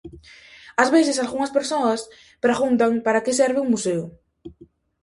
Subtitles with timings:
[0.81, 2.01] Ás veces algunhas persoas
[2.45, 4.03] preguntan para que serve un museo.